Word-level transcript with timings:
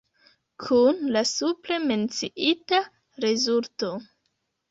Kun 0.63 1.03
la 1.15 1.21
supre 1.31 1.77
menciita 1.83 2.79
rezulto. 3.27 3.93